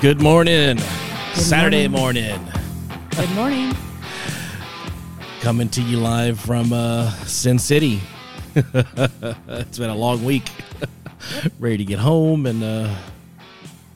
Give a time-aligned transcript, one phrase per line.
[0.00, 0.78] Good morning.
[1.34, 2.40] Saturday morning.
[3.16, 3.72] Good morning.
[5.40, 8.00] Coming to you live from uh, Sin City.
[8.54, 10.48] it's been a long week.
[11.58, 12.94] Ready to get home and uh,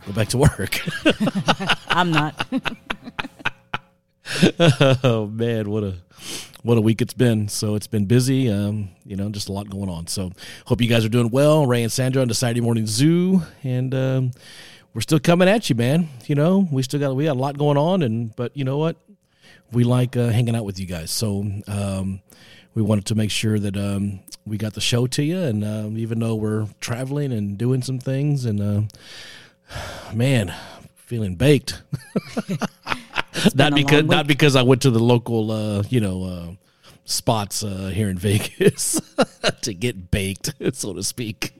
[0.04, 0.80] go back to work.
[1.86, 2.48] I'm not.
[5.04, 5.94] oh man, what a
[6.64, 7.46] what a week it's been.
[7.46, 8.50] So it's been busy.
[8.50, 10.08] Um, you know, just a lot going on.
[10.08, 10.32] So
[10.64, 11.64] hope you guys are doing well.
[11.64, 14.32] Ray and Sandra on the Saturday morning zoo, and um,
[14.94, 16.08] we're still coming at you, man.
[16.26, 18.78] You know, we still got we got a lot going on, and but you know
[18.78, 18.96] what,
[19.72, 21.10] we like uh, hanging out with you guys.
[21.10, 22.20] So um,
[22.74, 25.98] we wanted to make sure that um, we got the show to you, and um,
[25.98, 30.54] even though we're traveling and doing some things, and uh, man,
[30.96, 31.82] feeling baked.
[33.54, 36.46] not because not because I went to the local, uh, you know, uh,
[37.04, 39.00] spots uh, here in Vegas
[39.62, 41.52] to get baked, so to speak.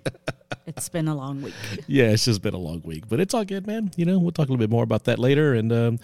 [0.66, 1.54] It's been a long week.
[1.86, 3.90] yeah, it's just been a long week, but it's all good, man.
[3.96, 5.54] You know, we'll talk a little bit more about that later.
[5.54, 5.98] And um,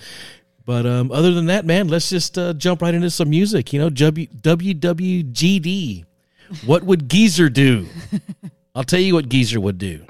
[0.65, 3.73] but um, other than that, man, let's just uh, jump right into some music.
[3.73, 6.05] You know, w- WWGD.
[6.67, 7.87] What would Geezer do?
[8.75, 10.05] I'll tell you what Geezer would do.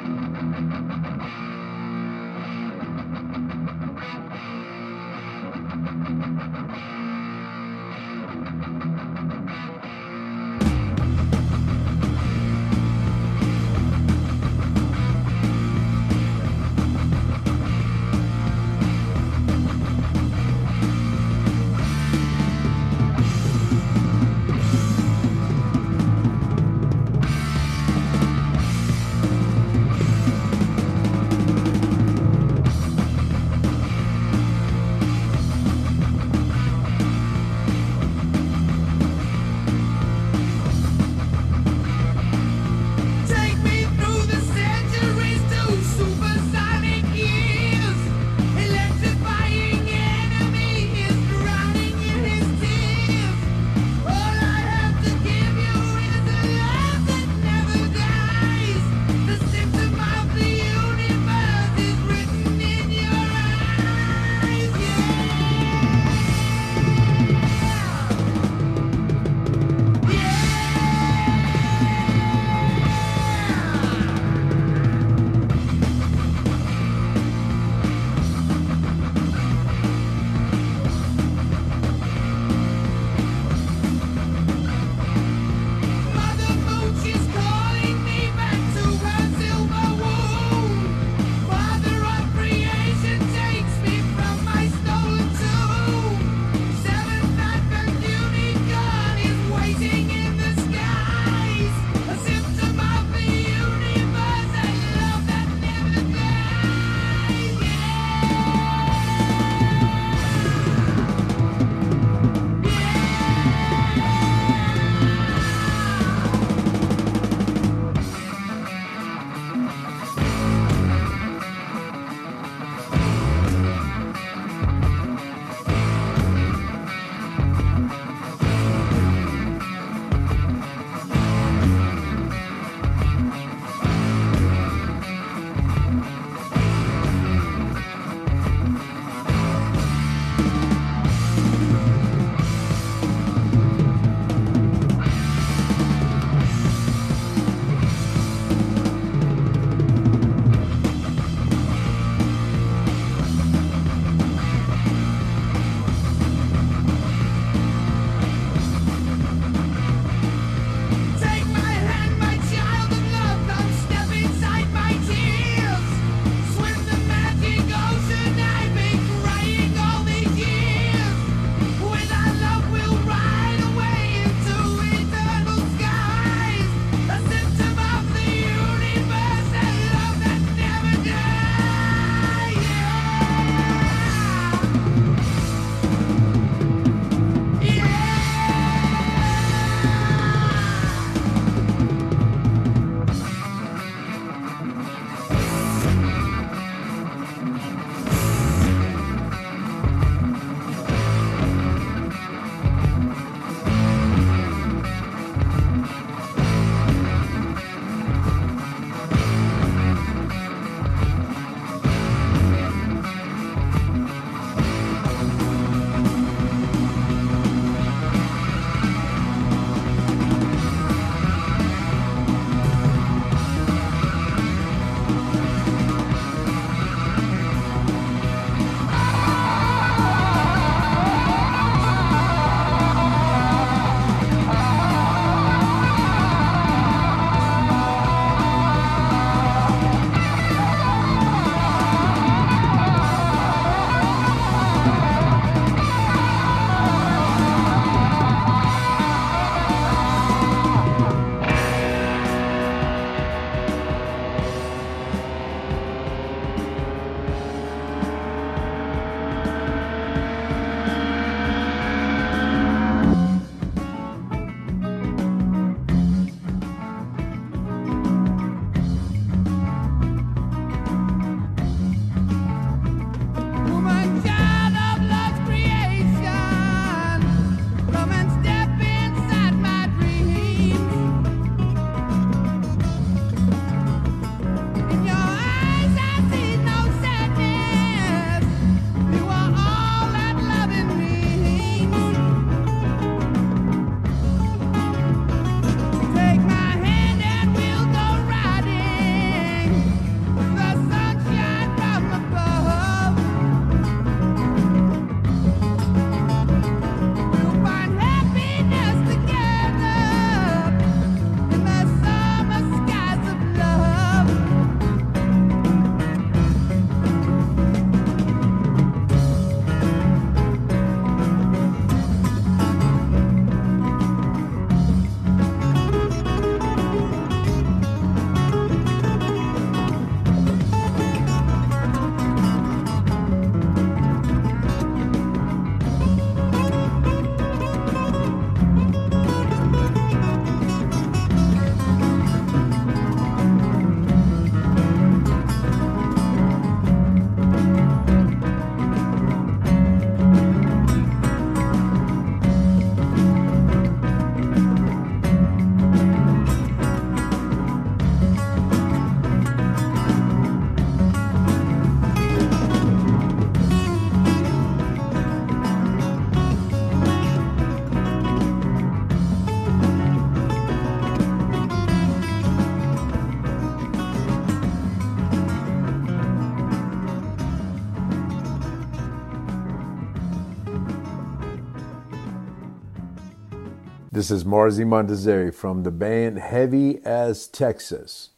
[384.18, 388.30] This is Marzi Montazeri from the band Heavy as Texas.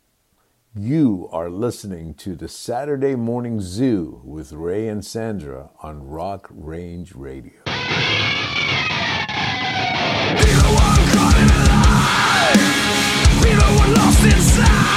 [0.76, 7.14] You are listening to the Saturday Morning Zoo with Ray and Sandra on Rock Rage
[7.14, 7.62] Radio.
[14.36, 14.89] Wow.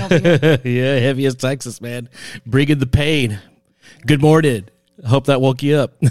[0.00, 0.60] Over here.
[0.64, 2.08] yeah, heavy as Texas, man.
[2.46, 3.38] Bringing the pain.
[4.06, 4.68] Good morning.
[5.06, 5.94] Hope that woke you up.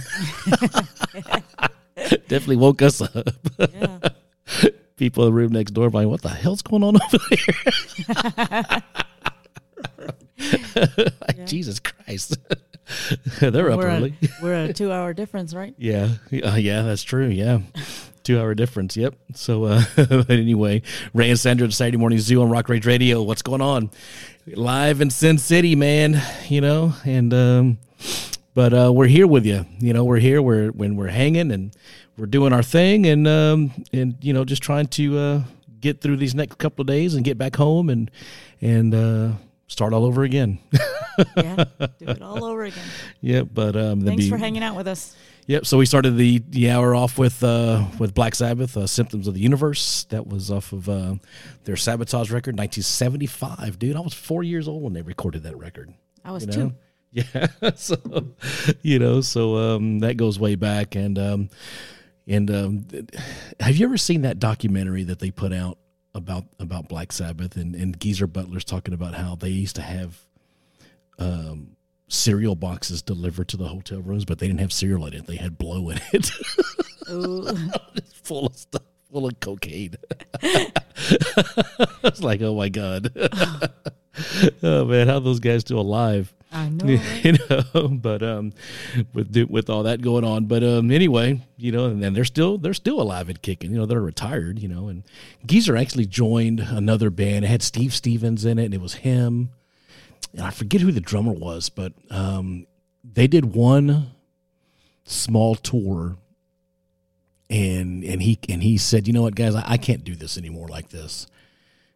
[1.95, 3.27] Definitely woke us up.
[3.73, 3.99] Yeah.
[4.97, 8.83] People in the room next door like, what the hell's going on over there?
[11.27, 12.37] like, Jesus Christ.
[13.39, 14.15] They're up We're early.
[14.21, 15.73] a, we're a two hour difference, right?
[15.77, 16.09] Yeah,
[16.43, 17.27] uh, yeah, that's true.
[17.27, 17.59] Yeah,
[18.23, 18.95] two hour difference.
[18.97, 19.15] Yep.
[19.33, 20.81] So, uh, but anyway,
[21.13, 23.21] Ray and Sandra, Saturday Morning Zoo on Rock Rage Radio.
[23.21, 23.91] What's going on?
[24.47, 26.21] Live in Sin City, man.
[26.49, 27.77] You know, and um,
[28.53, 29.65] but uh, we're here with you.
[29.79, 30.41] You know, we're here.
[30.41, 31.75] We're when we're hanging and
[32.17, 35.41] we're doing our thing, and um, and you know, just trying to uh,
[35.79, 38.11] get through these next couple of days and get back home and
[38.61, 39.31] and uh,
[39.67, 40.59] start all over again.
[41.35, 41.65] Yeah.
[41.79, 42.85] Do it all over again.
[43.21, 43.47] yep.
[43.53, 45.15] But um, Thanks be- for hanging out with us.
[45.47, 45.65] Yep.
[45.65, 49.33] So we started the the hour off with uh, with Black Sabbath, uh, "Symptoms of
[49.33, 51.15] the Universe." That was off of uh,
[51.63, 53.79] their Sabotage record, 1975.
[53.79, 55.93] Dude, I was four years old when they recorded that record.
[56.23, 56.69] I was You know?
[56.69, 56.75] two.
[57.13, 57.47] Yeah.
[57.75, 57.97] so
[58.81, 61.49] you know, so um, that goes way back, and um,
[62.25, 62.85] and um,
[63.59, 65.77] have you ever seen that documentary that they put out
[66.15, 70.21] about about Black Sabbath and and Geezer Butler's talking about how they used to have
[71.19, 71.75] um,
[72.11, 75.27] cereal boxes delivered to the hotel rooms, but they didn't have cereal in it.
[75.27, 76.25] They had blow in it,
[78.23, 79.95] full of stuff, full of cocaine.
[80.41, 83.11] it's like, oh my god,
[84.63, 86.33] oh man, how those guys still alive?
[86.53, 86.85] I know.
[87.23, 88.51] you know but um
[89.13, 92.57] with with all that going on but um anyway you know and then they're still
[92.57, 95.03] they're still alive and kicking you know they're retired you know and
[95.45, 99.51] geezer actually joined another band it had steve stevens in it and it was him
[100.33, 102.65] and i forget who the drummer was but um
[103.03, 104.11] they did one
[105.05, 106.17] small tour
[107.49, 110.37] and and he and he said, you know what, guys, I, I can't do this
[110.37, 111.27] anymore like this,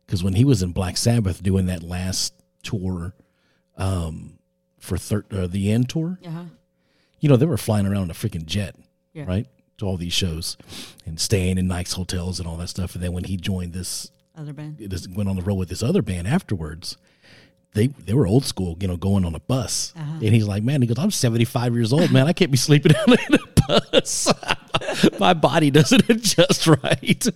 [0.06, 3.14] because when he was in Black Sabbath doing that last tour,
[3.78, 4.38] um,
[4.80, 6.44] for thir- uh, the end tour, Uh-huh.
[7.20, 8.76] you know, they were flying around in a freaking jet,
[9.14, 9.26] Yeah.
[9.26, 10.58] right, to all these shows,
[11.06, 12.96] and staying in nice hotels and all that stuff.
[12.96, 14.78] And then when he joined this, Other band.
[14.80, 16.98] this went on the road with this other band afterwards.
[17.76, 19.94] They they were old school, you know, going on a bus.
[19.96, 22.26] And he's like, man, he goes, I'm 75 years old, man.
[22.26, 24.34] I can't be sleeping in a bus.
[25.20, 27.28] My body doesn't adjust right.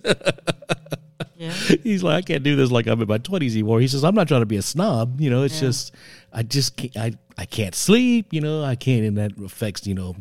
[1.36, 1.52] Yeah.
[1.52, 3.80] he's like, I can't do this like I'm in my 20s anymore.
[3.80, 5.20] He says, I'm not trying to be a snob.
[5.22, 5.68] You know, it's Yeah.
[5.68, 5.94] just,
[6.34, 9.94] I just can't, I, I can't sleep, you know, I can't, and that affects, you
[9.94, 10.16] know,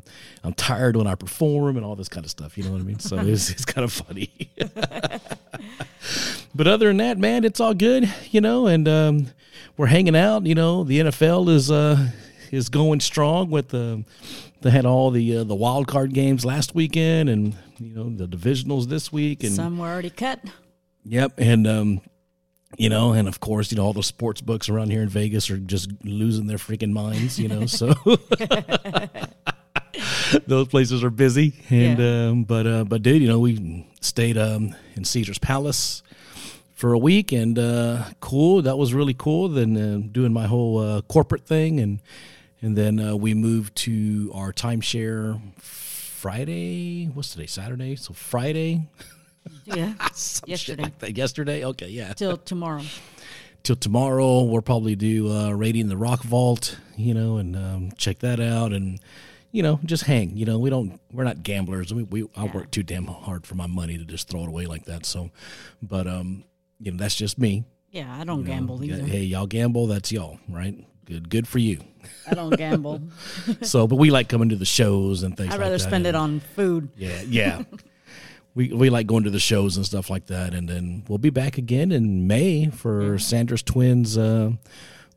[0.45, 2.57] I'm tired when I perform and all this kind of stuff.
[2.57, 2.99] You know what I mean?
[2.99, 4.49] So it's, it's kind of funny.
[6.55, 9.27] but other than that, man, it's all good, you know, and um,
[9.79, 10.45] we're hanging out.
[10.45, 12.09] You know, the NFL is uh,
[12.51, 14.03] is going strong with the.
[14.61, 18.27] They had all the uh, the wild card games last weekend, and you know the
[18.27, 20.41] divisionals this week, and Some were already cut.
[21.05, 22.01] Yep, and um,
[22.77, 25.49] you know, and of course, you know, all the sports books around here in Vegas
[25.49, 27.65] are just losing their freaking minds, you know.
[27.65, 27.93] So
[30.45, 34.75] those places are busy, and um, but uh, but dude, you know, we stayed um
[34.95, 36.03] in Caesar's Palace
[36.79, 38.61] for a week, and uh, cool.
[38.61, 39.49] That was really cool.
[39.49, 41.99] Then uh, doing my whole uh, corporate thing, and
[42.61, 47.07] and then uh, we moved to our timeshare Friday.
[47.07, 47.47] What's today?
[47.47, 47.97] Saturday.
[47.97, 48.87] So Friday.
[49.65, 49.93] Yeah.
[50.45, 50.83] Yesterday.
[50.83, 51.17] like that.
[51.17, 51.65] Yesterday.
[51.65, 52.13] Okay, yeah.
[52.13, 52.83] Till tomorrow.
[53.63, 58.19] Till tomorrow, we'll probably do uh, raiding the Rock Vault, you know, and um, check
[58.19, 59.01] that out, and
[59.51, 60.37] you know, just hang.
[60.37, 61.93] You know, we don't, we're not gamblers.
[61.93, 64.65] We, we I work too damn hard for my money to just throw it away
[64.65, 65.05] like that.
[65.05, 65.31] So,
[65.81, 66.45] but um,
[66.79, 67.63] you know, that's just me.
[67.91, 68.51] Yeah, I don't you know.
[68.51, 69.05] gamble Yeah, either.
[69.05, 69.87] Hey, y'all gamble.
[69.87, 70.75] That's y'all, right?
[71.05, 71.81] Good, good for you.
[72.29, 73.01] I don't gamble.
[73.61, 75.49] So, but we like coming to the shows and things.
[75.49, 76.89] I'd like rather that, spend it on food.
[76.95, 77.63] Yeah, yeah.
[78.55, 81.29] we we like going to the shows and stuff like that, and then we'll be
[81.31, 84.17] back again in May for Sandra's twins.
[84.17, 84.51] Uh,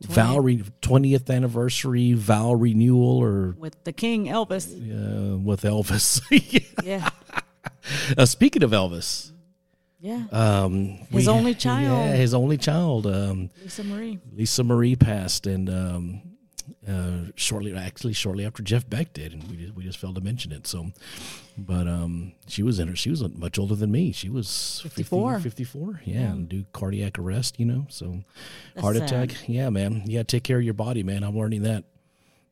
[0.01, 4.67] Vow re- 20th anniversary vow renewal or with the king Elvis.
[4.73, 6.21] uh, with Elvis.
[6.83, 7.09] Yeah.
[8.17, 9.31] uh, speaking of Elvis,
[10.03, 10.25] Yeah.
[10.33, 11.83] um, His only child.
[12.09, 13.07] Yeah, his only child.
[13.07, 14.19] Um, Lisa Marie.
[14.35, 16.21] Lisa Marie passed, and um,
[16.85, 20.21] uh, shortly, actually, shortly after Jeff Beck did, and we just, we just failed to
[20.21, 20.67] mention it.
[20.67, 20.87] So,
[21.57, 22.97] but um, she was in her.
[22.97, 24.11] She was much older than me.
[24.11, 25.35] She was 54.
[25.35, 26.01] 50, 54.
[26.03, 27.57] Yeah, and do cardiac arrest.
[27.57, 28.23] You know, so
[28.75, 29.05] That's heart sad.
[29.09, 29.37] attack.
[29.47, 30.03] Yeah, man.
[30.05, 31.23] Yeah, take care of your body, man.
[31.23, 31.85] I'm learning that.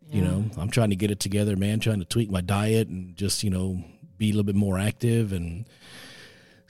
[0.10, 1.79] You know, I'm trying to get it together, man.
[1.81, 3.84] Trying to tweak my diet and just you know
[4.17, 5.65] be a little bit more active and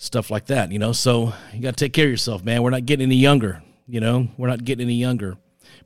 [0.02, 0.72] stuff like that.
[0.72, 2.64] You know, so you got to take care of yourself, man.
[2.64, 3.64] We're not getting any younger.
[3.88, 5.38] You know, we're not getting any younger.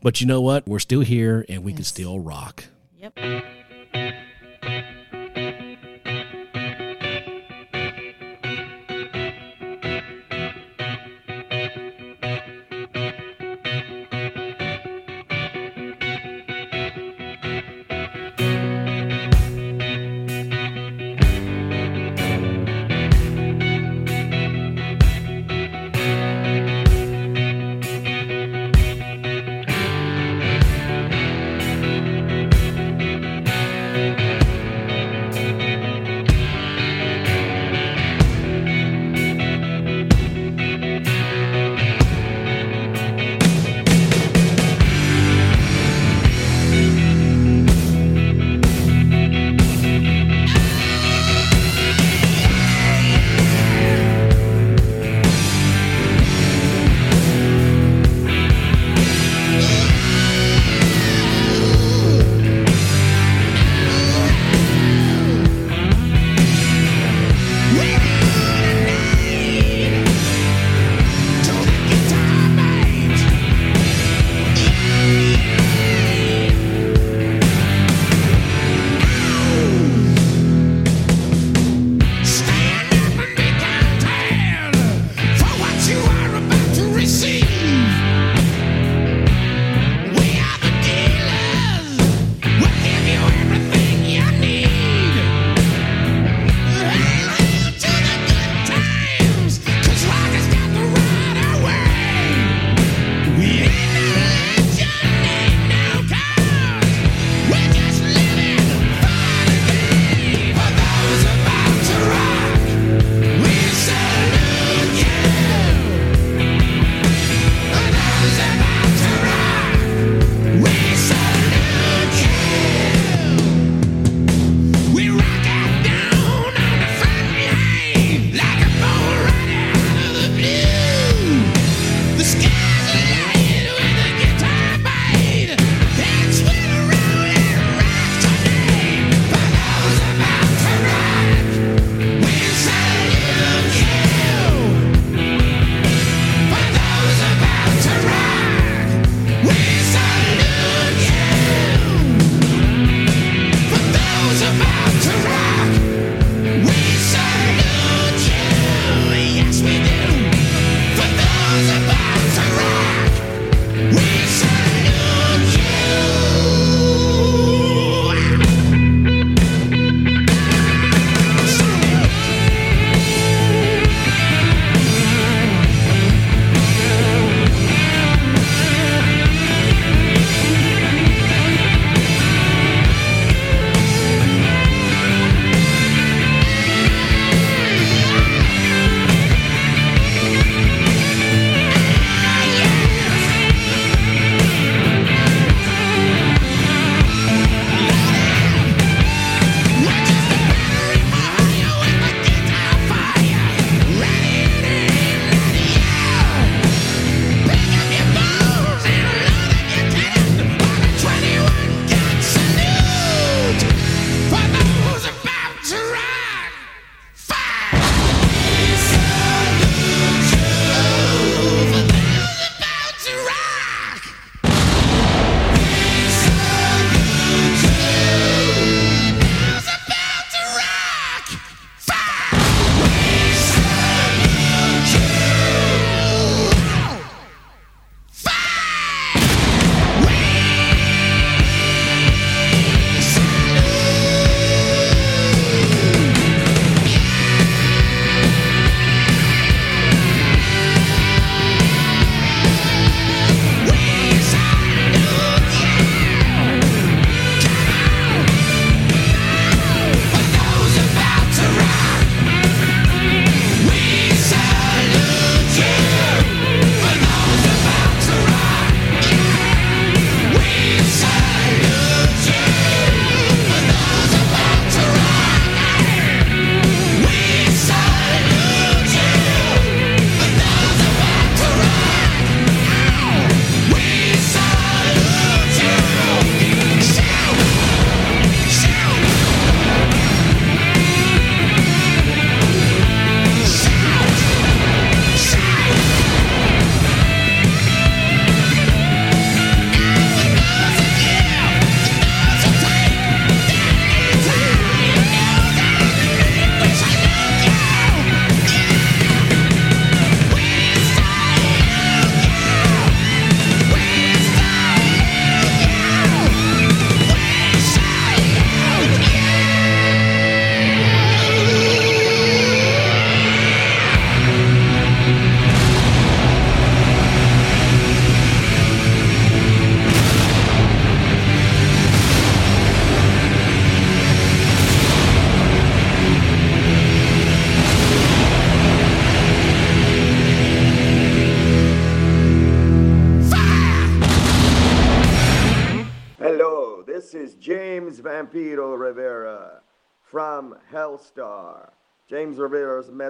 [0.02, 0.68] But you know what?
[0.68, 2.66] We're still here and we can still rock.
[2.98, 3.18] Yep.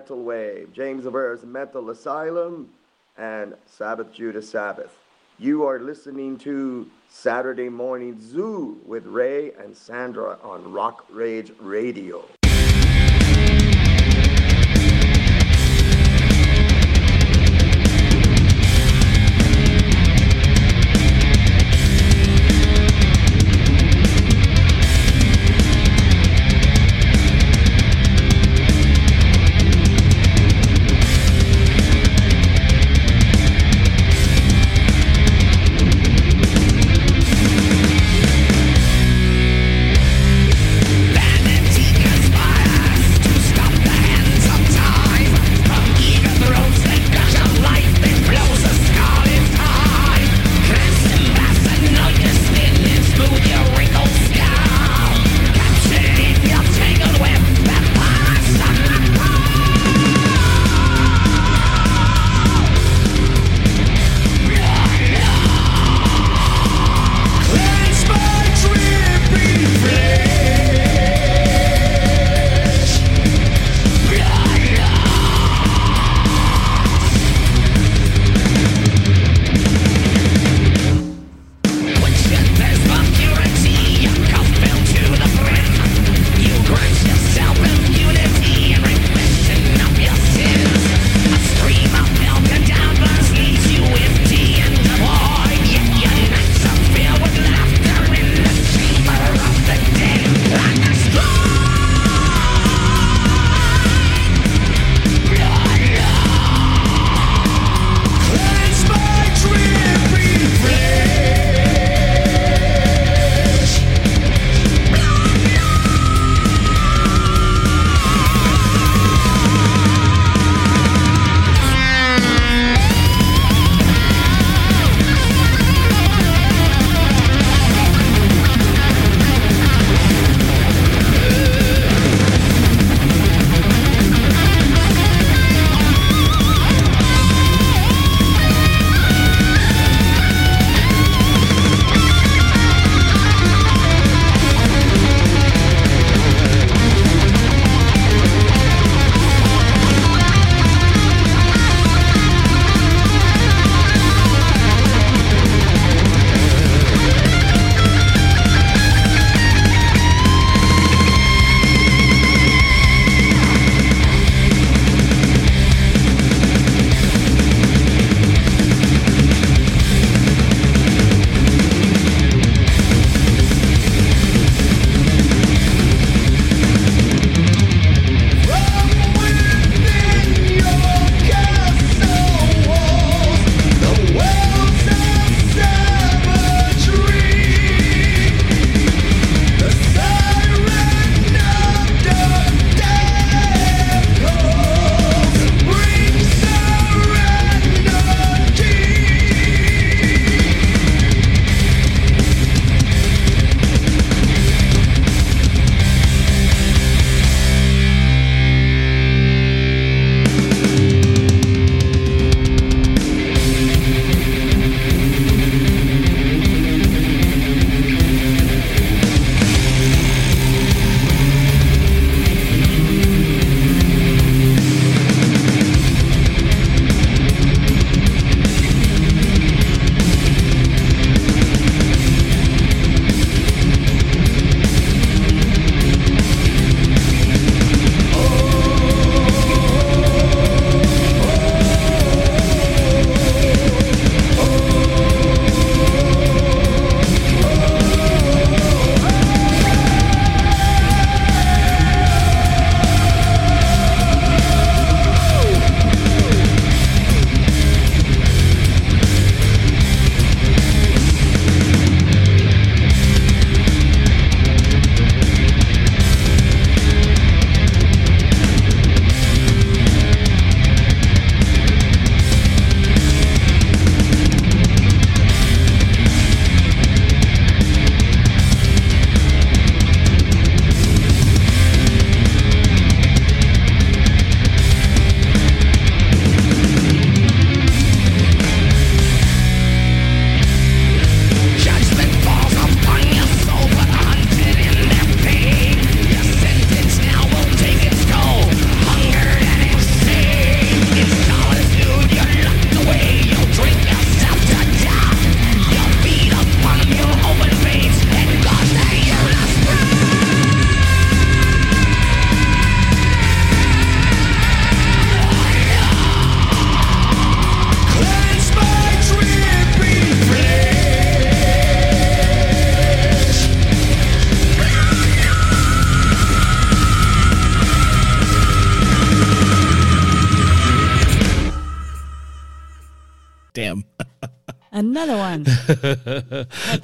[0.05, 2.69] Metal Wave, James Rivera's Metal Asylum,
[3.17, 4.95] and Sabbath Judas Sabbath.
[5.39, 12.23] You are listening to Saturday Morning Zoo with Ray and Sandra on Rock Rage Radio.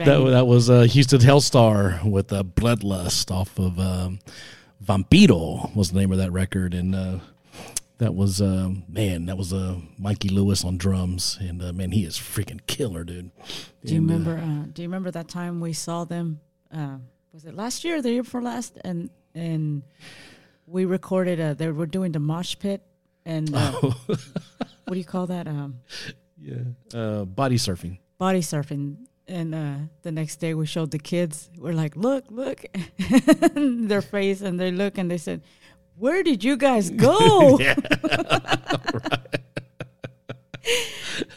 [0.05, 4.19] That, that was uh, Houston Hellstar with uh, Bloodlust off of um,
[4.83, 7.19] Vampiro was the name of that record, and uh,
[7.99, 12.03] that was uh, man, that was uh, Mikey Lewis on drums, and uh, man, he
[12.03, 13.31] is freaking killer, dude.
[13.85, 14.37] Do you And, uh, remember?
[14.37, 16.39] Uh, do you remember that time we saw them?
[16.73, 16.97] Uh,
[17.33, 18.79] was it last year or the year before last?
[18.83, 19.83] And and
[20.65, 21.39] we recorded.
[21.39, 22.81] Uh, they were doing the mosh pit,
[23.25, 23.93] and uh, Oh.
[24.07, 25.47] what do you call that?
[25.47, 25.75] Um,
[26.39, 26.55] yeah,
[26.93, 27.99] uh, body surfing.
[28.17, 28.95] body surfing.
[29.27, 31.49] And uh, the next day we showed the kids.
[31.57, 32.65] We're like, look, look,
[33.55, 35.41] their face, and they look and they said,
[35.97, 37.57] "Where did you guys go?"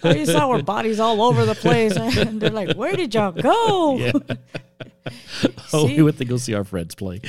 [0.03, 3.33] I just saw our bodies all over the place, and they're like, "Where did y'all
[3.33, 4.13] go?" Yeah.
[5.73, 5.97] Oh, See?
[5.99, 7.21] we went to go see our friends play.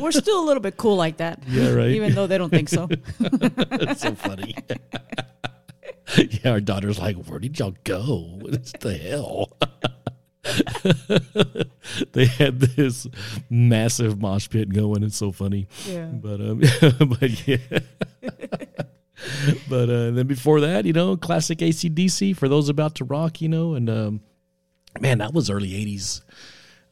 [0.00, 1.42] We're still a little bit cool like that.
[1.48, 1.90] Yeah, right.
[1.90, 2.88] Even though they don't think so.
[3.18, 4.54] That's so funny.
[6.16, 8.38] yeah, our daughter's like, "Where did y'all go?
[8.40, 9.50] What the hell?"
[12.12, 13.06] they had this
[13.50, 15.02] massive mosh pit going.
[15.02, 15.68] It's so funny.
[15.86, 16.06] Yeah.
[16.06, 16.58] But um,
[17.20, 17.58] but yeah.
[19.68, 23.48] but uh, then before that, you know, classic ACDC for those about to rock, you
[23.48, 24.20] know, and um,
[25.00, 26.22] man, that was early '80s.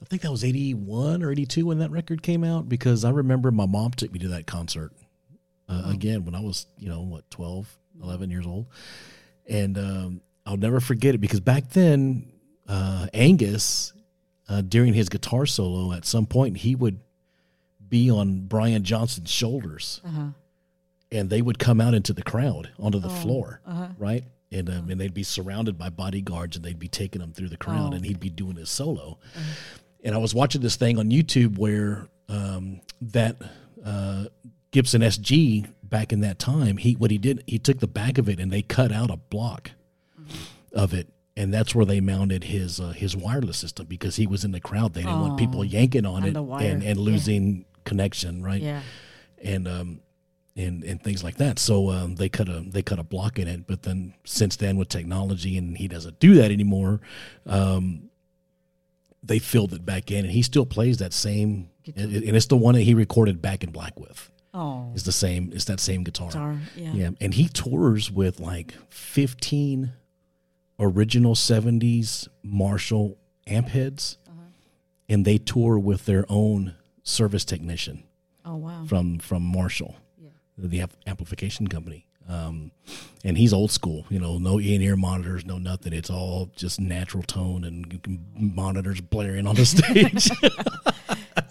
[0.02, 3.50] I think that was '81 or '82 when that record came out because I remember
[3.50, 4.92] my mom took me to that concert
[5.68, 8.66] uh, again when I was, you know, what 12, 11 years old,
[9.48, 12.30] and um, I'll never forget it because back then,
[12.68, 13.92] uh, Angus,
[14.48, 17.00] uh, during his guitar solo, at some point he would
[17.88, 20.28] be on Brian Johnson's shoulders, Uh-huh.
[21.12, 23.88] and they would come out into the crowd onto the Oh, floor, uh-huh.
[23.98, 24.24] right?
[24.52, 27.56] And um, and they'd be surrounded by bodyguards, and they'd be taking them through the
[27.56, 27.96] crowd, Oh.
[27.96, 29.18] and he'd be doing his solo.
[30.04, 33.36] And I was watching this thing on YouTube where um, that
[33.84, 34.26] uh,
[34.70, 38.28] Gibson SG back in that time, he what he did, he took the back of
[38.28, 39.70] it and they cut out a block
[40.72, 44.44] of it, and that's where they mounted his uh, his wireless system because he was
[44.44, 44.94] in the crowd.
[44.94, 47.04] They didn't want people Oh, yanking on it and and yeah.
[47.04, 48.60] losing connection, right?
[48.60, 48.82] Yeah.
[49.42, 50.00] and um
[50.56, 51.58] and and things like that.
[51.58, 53.66] So um, they cut a they cut a block in it.
[53.66, 57.00] But then since then with technology and he doesn't do that anymore,
[57.46, 58.08] um,
[59.22, 61.68] they filled it back in, and he still plays that same.
[61.94, 64.30] And it's the one that he recorded Back in Black with.
[64.58, 64.90] Oh.
[64.94, 65.50] It's the same.
[65.52, 66.28] It's that same guitar.
[66.28, 66.92] Guitar, yeah.
[66.94, 69.92] Yeah, and he tours with like fifteen
[70.80, 74.40] original '70s Marshall amp heads, Uh-huh.
[75.10, 78.04] and they tour with their own service technician
[78.44, 78.84] Oh wow.
[78.86, 80.30] from from Marshall, Yeah.
[80.56, 82.06] the amp- amplification company.
[82.28, 82.72] Um,
[83.24, 85.92] and he's old school, you know, no in ear monitors, no nothing.
[85.92, 88.00] It's all just natural tone and
[88.34, 90.28] monitors blaring on the stage.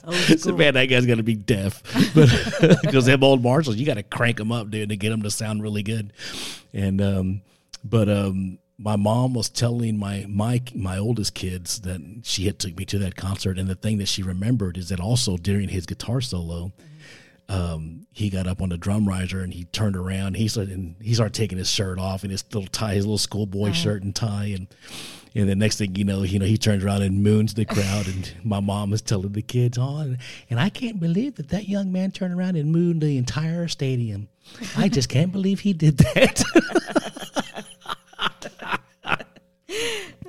[0.06, 3.96] Old so, man, that guy's gonna be deaf, but because them old Marshalls, you got
[3.96, 6.14] to crank them up, dude, to get them to sound really good.
[6.74, 7.42] And um,
[7.84, 12.78] but um, my mom was telling my my my oldest kids that she had took
[12.78, 15.86] me to that concert, and the thing that she remembered is that also during his
[15.86, 16.74] guitar solo,
[17.48, 20.36] um, he got up on the drum riser and he turned around.
[20.36, 23.18] He started and he started taking his shirt off and his little tie, his little
[23.18, 24.68] schoolboy shirt and tie, and
[25.36, 28.08] and the next thing you know, you know, he turns around and moons the crowd.
[28.08, 30.18] and my mom is telling the kids, "Oh, and,
[30.50, 34.30] and I can't believe that that young man turned around and mooned the entire stadium.
[34.78, 36.44] I just can't believe he did that."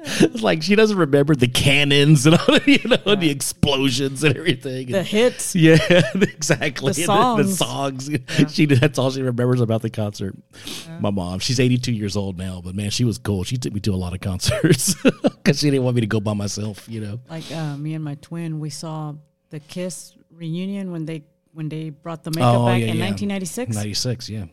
[0.08, 4.88] It's like she doesn't remember the cannons and all, you know, the explosions and everything.
[4.92, 5.56] the hits.
[5.56, 5.78] Yeah,
[6.14, 6.92] exactly.
[6.92, 8.08] The And The, songs.
[8.08, 8.10] songs.
[8.54, 10.36] She that's all she remembers about the concert.
[11.00, 11.40] My mom.
[11.40, 13.42] She's 82 years old now, but man, she was cool.
[13.44, 16.20] She took me to a lot of concerts because she didn't want me to go
[16.20, 16.88] by myself.
[16.88, 17.20] You know.
[17.28, 19.14] Like uh, me and my twin, we saw
[19.50, 23.74] the Kiss reunion when they when they brought the makeup back in 1996.
[23.74, 24.28] 96.
[24.28, 24.44] Yeah.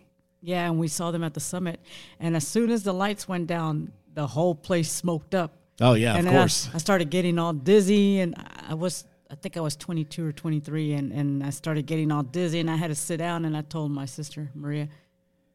[0.45, 1.79] Yeah, and we saw them at the summit.
[2.19, 5.58] And as soon as the lights went down, the whole place smoked up.
[5.82, 6.69] Oh yeah, and of then I- course.
[6.73, 8.36] I, started getting all dizzy, and
[8.69, 12.23] I was, I think I was 22 or 23, and, and I started getting all
[12.23, 14.88] dizzy, and I had to sit down, and I told my sister, Maria,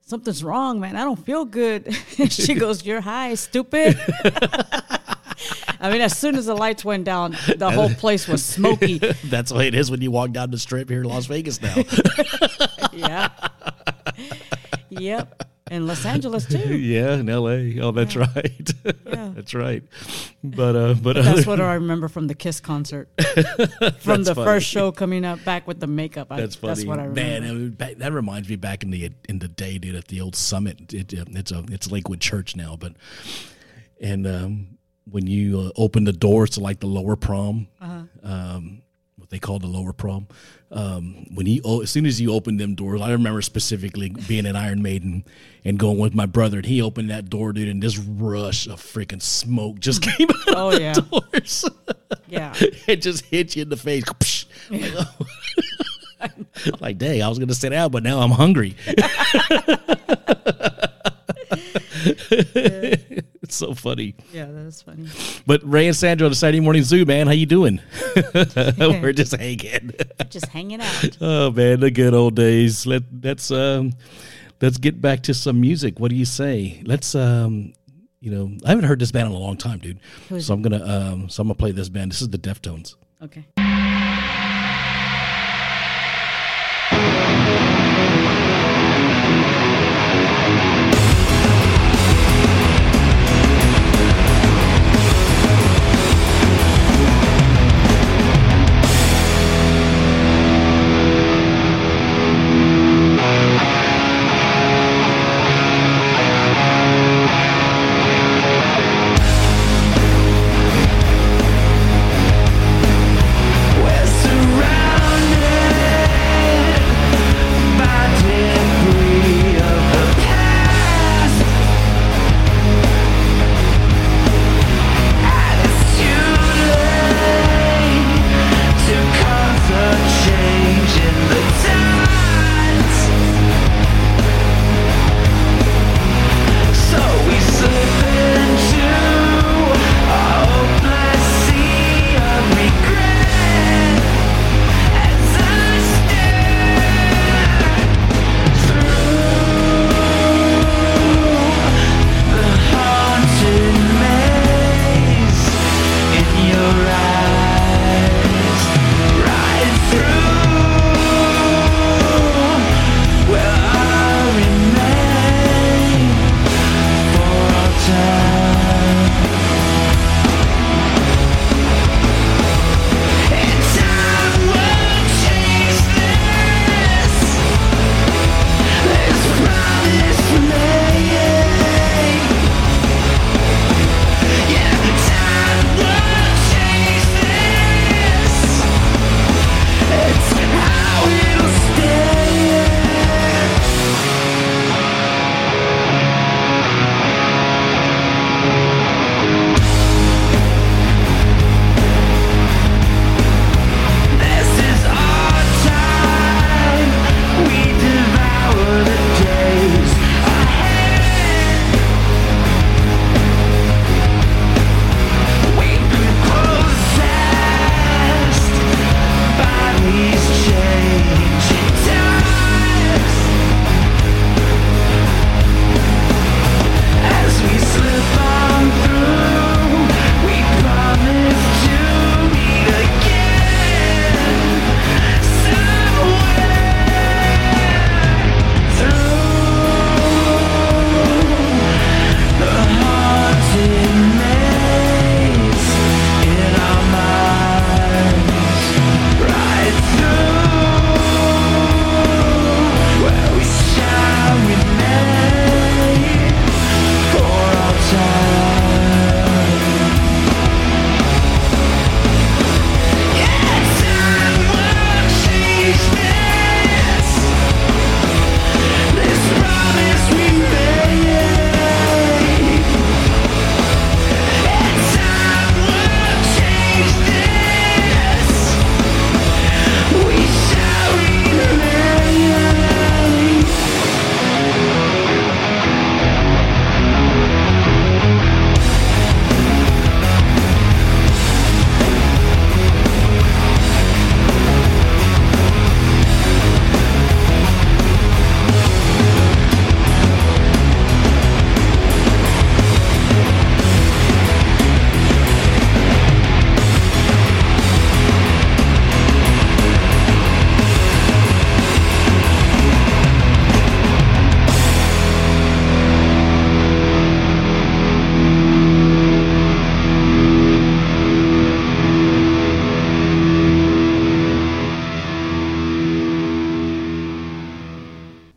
[0.01, 0.97] something's wrong, man.
[0.97, 1.95] I don't feel good.
[2.31, 3.99] she goes, You're high, stupid.
[5.81, 8.99] I mean, as soon as the lights went down, the whole place was smoky.
[9.25, 11.63] That's the way it is when you walk down the strip here in Las Vegas
[11.63, 11.77] now.
[12.93, 13.29] yeah.
[14.91, 15.45] Yep.
[15.71, 16.77] And Los Angeles, too.
[16.79, 17.79] yeah, in L.A.
[17.81, 18.71] Oh, that's right.
[18.85, 19.33] Yeah.
[19.35, 19.83] that's right.
[20.45, 23.09] But uh, but, That's what I remember from the Kiss concert.
[24.01, 24.45] from the funny.
[24.47, 26.29] first show coming up back with the makeup.
[26.31, 26.75] I, That's funny.
[26.75, 27.21] That's what I remember.
[27.21, 30.09] Man, I mean, back, that reminds me back in the in the day, dude, at
[30.09, 30.93] the old summit.
[30.95, 32.93] It, uh, it's a it's Lakewood Church now, but
[34.01, 34.79] and um,
[35.11, 38.03] when you uh, open the doors to like the lower prom, Uh-huh.
[38.23, 38.83] um,
[39.29, 40.27] what they call the lower prom.
[40.71, 44.47] Um, when he o- as soon as he opened them doors, I remember specifically being
[44.47, 45.25] at Iron Maiden
[45.65, 48.81] and going with my brother, and he opened that door, dude, and this rush of
[48.81, 50.93] freaking smoke just came out Oh, of yeah.
[50.95, 51.65] the doors.
[52.27, 52.55] Yeah.
[52.87, 54.05] it just hit you in the face.
[54.71, 55.17] Like, oh.
[56.81, 58.77] like, dang, I was gonna sit out, but now I'm hungry.
[63.49, 64.15] It's so funny.
[64.31, 65.09] Yeah, that's funny.
[65.47, 67.81] But Ray and Sandra on the Saturday Morning Zoo, man, how you doing?
[68.79, 69.93] We're just hanging.
[70.29, 71.17] Just hanging out.
[71.23, 72.87] oh man, the good old days.
[72.87, 73.95] Let let's um
[74.61, 75.99] let's get back to some music.
[75.99, 76.83] What do you say?
[76.85, 77.73] Let's um
[78.21, 80.01] you know, I haven't heard this band in a long time, dude.
[80.29, 82.13] Who is So I'm gonna um so I'm gonna play this band.
[82.13, 82.97] This is the Deftones.
[83.23, 83.47] Okay.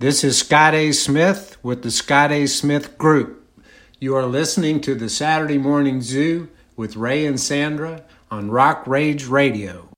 [0.02, 0.94] This is Scott A.
[0.94, 2.48] Smith with the Scott A.
[2.48, 3.48] Smith Group.
[4.00, 9.28] You are listening to the Saturday Morning Zoo with Ray and Sandra on Rock Rage
[9.28, 9.90] Radio.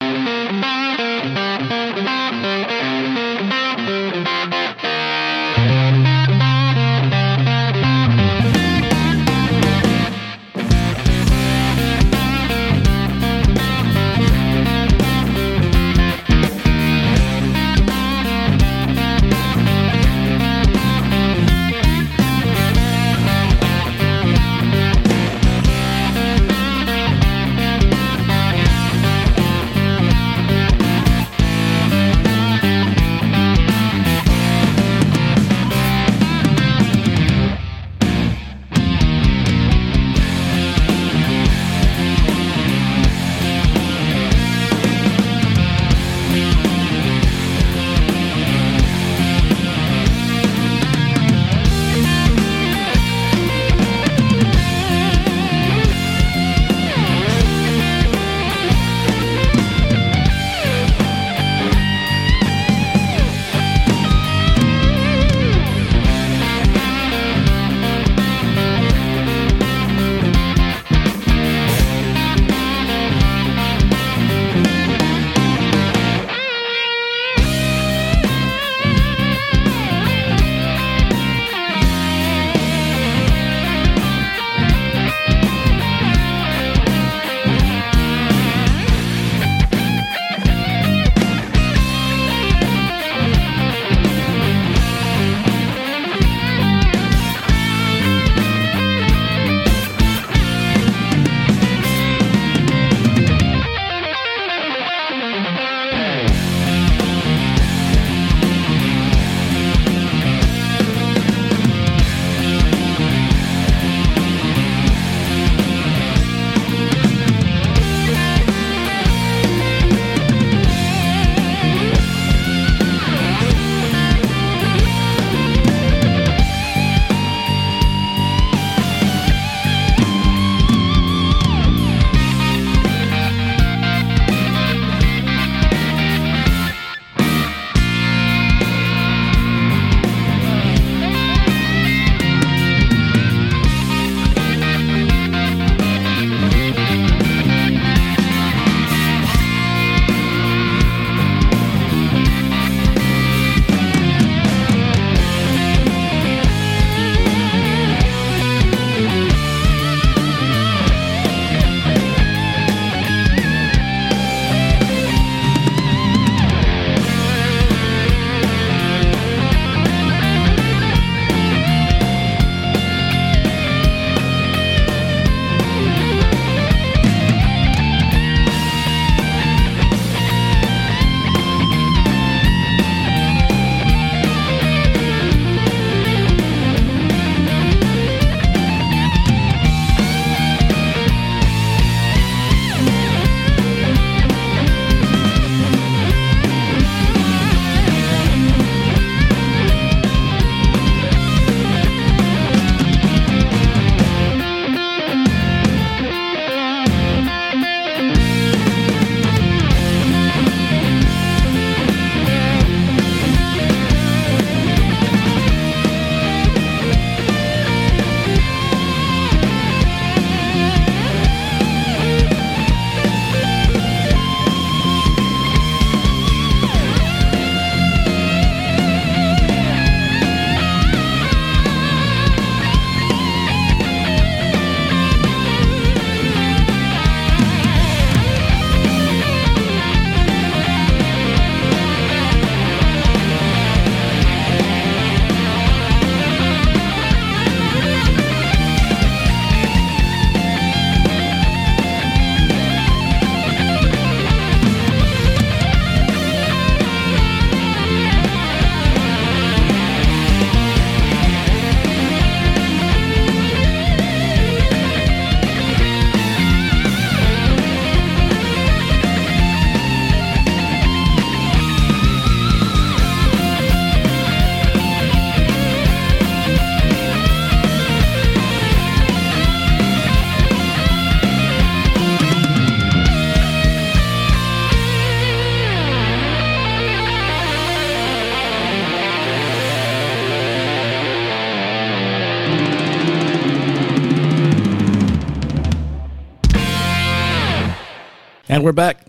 [298.64, 299.07] And we're back.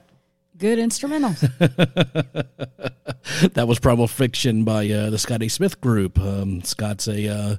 [0.59, 1.39] Good instrumentals.
[3.55, 5.49] That was Primal Fiction by uh, the Scott A.
[5.49, 6.19] Smith Group.
[6.19, 7.57] Um, Scott's a uh,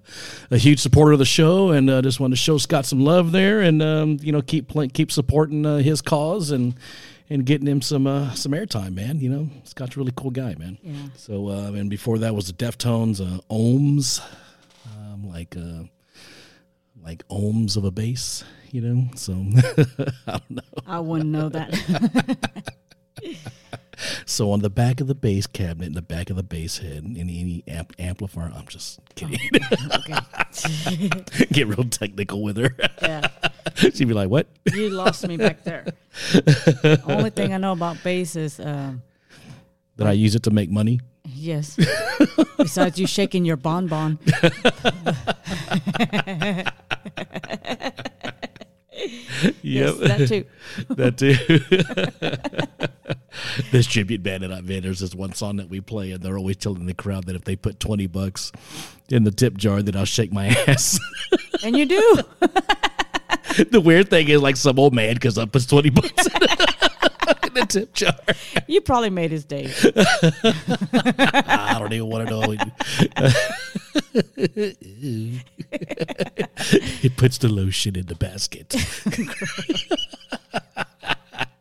[0.51, 3.31] a huge supporter of the show, and uh, just wanted to show Scott some love
[3.31, 6.75] there, and um, you know keep play, keep supporting uh, his cause and
[7.29, 9.19] and getting him some uh, some airtime, man.
[9.19, 10.77] You know, Scott's a really cool guy, man.
[10.83, 10.93] Yeah.
[11.15, 14.21] So uh, and before that was the Deftones, uh, ohms,
[14.97, 15.83] um, like uh,
[17.03, 18.43] like ohms of a bass,
[18.75, 19.07] you know.
[19.15, 19.33] So
[20.27, 20.61] I don't know.
[20.85, 22.73] I wouldn't know that.
[24.25, 27.05] So on the back of the bass cabinet, in the back of the bass head,
[27.05, 28.51] in any amp, amplifier.
[28.53, 29.39] I'm just kidding.
[29.95, 31.09] okay.
[31.53, 32.75] Get real technical with her.
[33.01, 33.29] Yeah.
[33.75, 35.85] She'd be like, "What?" You lost me back there.
[37.07, 39.01] Only thing I know about bass is um,
[39.95, 40.99] That I use it to make money.
[41.23, 41.79] yes.
[42.57, 44.19] Besides you shaking your bonbon.
[49.61, 50.45] Yes, that too.
[50.95, 51.35] that too.
[53.71, 56.57] this tribute band that in, there's this one song that we play, and they're always
[56.57, 58.51] telling the crowd that if they put twenty bucks
[59.09, 60.99] in the tip jar, then I'll shake my ass.
[61.63, 62.19] And you do.
[63.69, 66.41] the weird thing is, like some old man comes up puts twenty bucks in
[67.55, 68.13] the tip jar.
[68.67, 69.71] You probably made his day.
[71.35, 72.55] I don't even want to know.
[77.03, 78.69] it puts the lotion in the basket.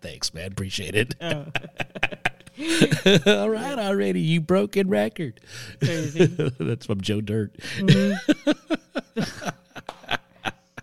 [0.00, 0.52] Thanks, man.
[0.52, 1.14] Appreciate it.
[3.26, 4.20] All right, already.
[4.20, 5.40] You broken record.
[5.80, 6.26] Crazy.
[6.26, 7.54] That's from Joe Dirt.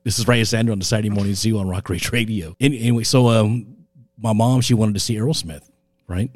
[0.04, 2.56] this is Ray and Sandra on the Saturday Morning Zoo on Rock Rage Radio.
[2.60, 3.78] Anyway, so um,
[4.22, 5.70] my mom, she wanted to see Aerosmith,
[6.08, 6.32] right?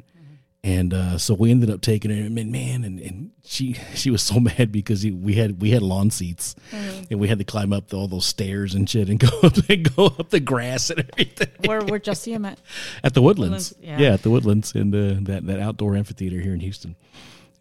[0.66, 4.20] And uh, so we ended up taking her, and man, and, and she she was
[4.20, 7.72] so mad because he, we had we had lawn seats, and we had to climb
[7.72, 11.08] up all those stairs and shit, and go up and go up the grass and
[11.12, 11.80] everything Where
[12.14, 12.58] see him at?
[13.04, 13.70] at the Woodlands.
[13.70, 14.08] Woodlands, yeah.
[14.08, 14.14] yeah.
[14.14, 16.96] at the Woodlands and uh, that that outdoor amphitheater here in Houston.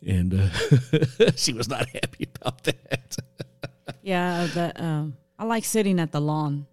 [0.05, 3.17] And uh, she was not happy about that.
[4.01, 6.65] Yeah, the um, I like sitting at the lawn,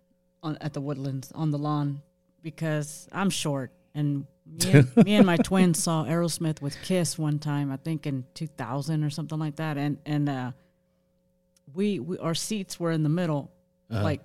[0.42, 2.02] on at the woodlands on the lawn,
[2.42, 3.72] because I'm short.
[3.94, 8.06] And me and, me and my twins saw Aerosmith with Kiss one time, I think
[8.06, 10.52] in 2000 or something like that, and and uh,
[11.74, 13.50] we, we our seats were in the middle,
[13.90, 14.20] like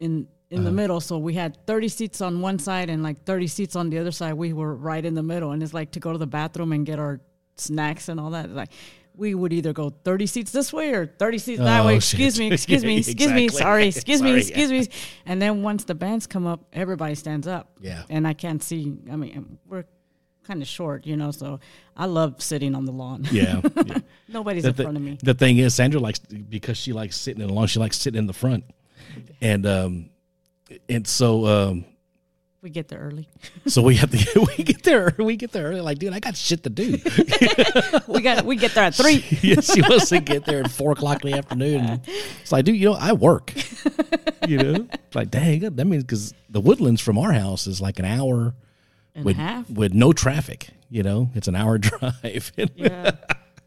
[0.00, 3.46] in in the middle, so we had 30 seats on one side and like 30
[3.46, 4.34] seats on the other side.
[4.34, 6.84] We were right in the middle, and it's like to go to the bathroom and
[6.84, 7.20] get our
[7.56, 8.70] snacks and all that, like.
[9.14, 11.94] We would either go 30 seats this way or 30 seats that Oh, way.
[12.00, 12.20] shit.
[12.20, 13.48] Excuse me, excuse me, Yeah, excuse me.
[13.48, 14.88] Sorry, excuse me, Sorry, excuse me.
[15.26, 17.72] And then once the bands come up, everybody stands up.
[17.80, 18.02] Yeah.
[18.08, 18.96] And I can't see.
[19.10, 19.84] I mean, we're
[20.44, 21.60] kind of short, you know, so
[21.96, 23.26] I love sitting on the lawn.
[23.30, 23.60] Yeah.
[23.86, 23.98] yeah.
[24.28, 25.18] Nobody's The, in front of me.
[25.22, 27.66] the thing is, Sandra likes because she likes sitting in the lawn.
[27.68, 28.64] She likes sitting in the front,
[29.40, 30.10] and um,
[30.88, 31.84] and so um,
[32.62, 33.28] We get there early.
[33.66, 35.80] so we have to we get there we get there early.
[35.80, 36.96] Like, dude, I got shit to do.
[38.06, 39.24] We got we get there at three.
[39.42, 42.00] yeah, she wants to get there at four o'clock in the afternoon.
[42.40, 43.52] It's like, dude, you know, I work.
[44.46, 48.04] You know, like, dang, that means because the Woodlands from our house is like an
[48.04, 48.54] hour
[49.16, 49.68] And with a half.
[49.70, 50.68] with no traffic.
[50.88, 52.52] You know, it's an hour drive.
[52.76, 53.12] Yeah.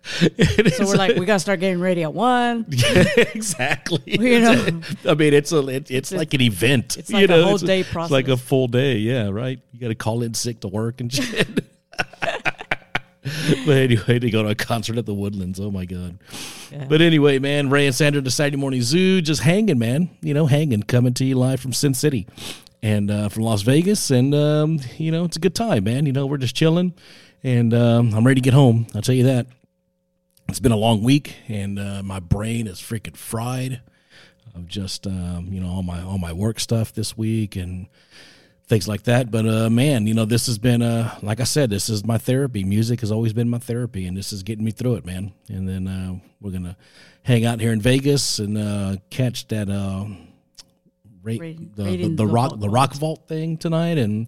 [0.76, 2.66] So we're like, we gotta start getting ready at one.
[2.70, 4.02] exactly.
[4.26, 4.82] You know.
[5.08, 6.98] I mean, it's a it, it's like an event.
[6.98, 7.44] it's you like a know?
[7.44, 8.98] whole It's day It's like a full day.
[8.98, 9.60] Yeah, right.
[9.72, 11.48] You got to call in sick to work and shit.
[13.66, 15.60] but anyway, to go to a concert at the Woodlands.
[15.60, 16.20] Oh my god.
[16.72, 16.86] Yeah.
[16.88, 20.10] But anyway, man, Ray and Sandra, the Saturday Morning Zoo, just hanging, man.
[20.22, 22.28] You know, hanging, coming to you live from Sin City
[22.82, 26.06] and uh, from Las Vegas, and um, you know, it's a good time, man.
[26.06, 26.94] You know, we're just chilling,
[27.44, 28.88] and um, I'm ready to get home.
[28.96, 29.48] I'll tell you that.
[30.66, 33.82] Been a long week, and uh, my brain is freaking fried
[34.56, 37.86] of just um, you know all my all my work stuff this week and
[38.66, 39.30] things like that.
[39.30, 42.18] But uh, man, you know this has been uh, like I said, this is my
[42.18, 42.64] therapy.
[42.64, 45.34] Music has always been my therapy, and this is getting me through it, man.
[45.50, 46.78] And then uh, we're gonna
[47.22, 50.08] hang out here in Vegas and uh, catch that uh,
[51.22, 52.62] rate Raid- the, the, the the rock vault.
[52.62, 54.28] the rock vault thing tonight and.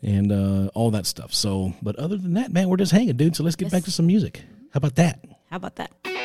[0.00, 1.34] And uh, all that stuff.
[1.34, 3.34] So, but other than that, man, we're just hanging, dude.
[3.34, 4.44] So let's get back to some music.
[4.72, 5.18] How about that?
[5.50, 6.17] How about that?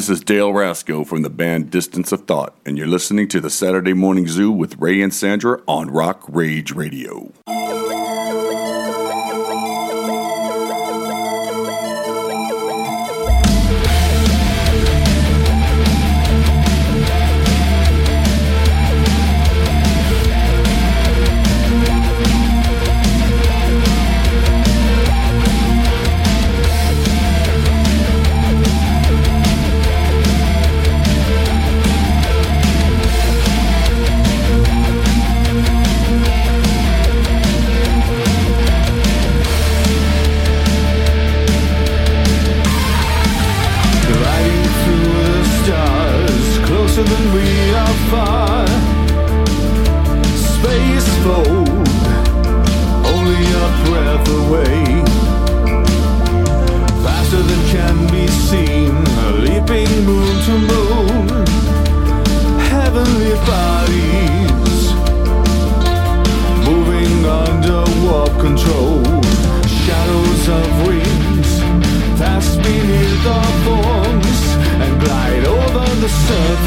[0.00, 3.50] This is Dale Rasco from the band Distance of Thought, and you're listening to the
[3.50, 7.34] Saturday Morning Zoo with Ray and Sandra on Rock Rage Radio.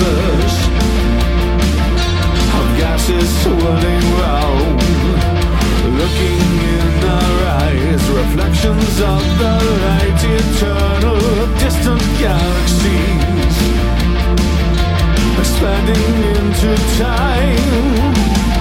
[0.04, 0.58] bush
[2.60, 4.82] of gases swirling round.
[6.00, 6.44] Looking
[6.76, 11.22] in our eyes, reflections of the light, eternal,
[11.64, 13.58] distant galaxies
[15.42, 18.53] expanding into time.